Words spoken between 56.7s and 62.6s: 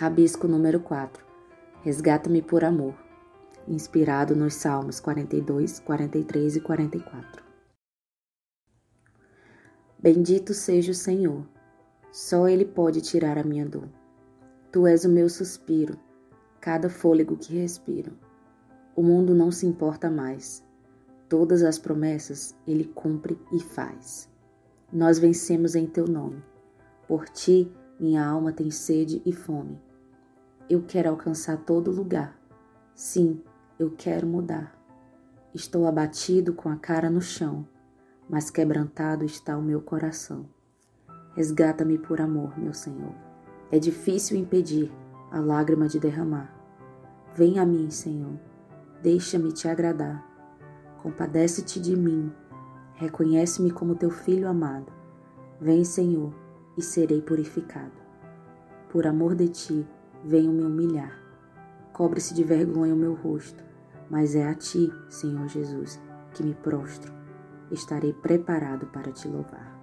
e serei purificado. Por amor de ti, venham me humilhar. Cobre-se de